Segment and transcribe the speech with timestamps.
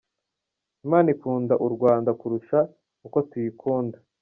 [0.85, 2.59] Imana ikunda u Rwanda kurusha
[3.05, 3.97] uko tuyikunda.